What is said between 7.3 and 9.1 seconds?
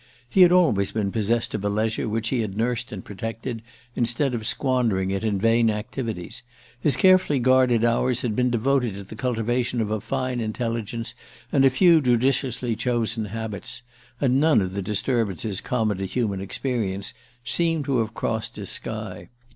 guarded hours had been devoted to